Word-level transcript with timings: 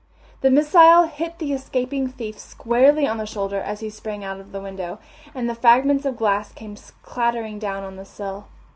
The 0.41 0.49
missile 0.49 1.03
hit 1.03 1.37
the 1.37 1.53
escaping 1.53 2.07
thief 2.07 2.39
squarely 2.39 3.05
on 3.05 3.19
the 3.19 3.27
shoulder 3.27 3.59
as 3.61 3.81
he 3.81 3.91
sprang 3.91 4.23
out 4.23 4.39
of 4.39 4.51
the 4.51 4.59
window, 4.59 4.97
and 5.35 5.47
the 5.47 5.53
fragments 5.53 6.05
of 6.05 6.17
glass 6.17 6.51
came 6.51 6.75
clattering 7.03 7.59
down 7.59 7.83
on 7.83 7.97
the 7.97 8.05
sill. 8.05 8.47